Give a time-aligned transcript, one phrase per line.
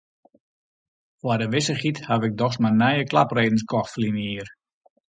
[1.19, 4.49] Foar de wissichheid haw ik dochs mar nije klapredens kocht ferline jier.